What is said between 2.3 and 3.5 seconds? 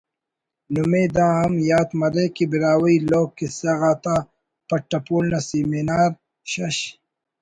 کہ ”براہوئی لوک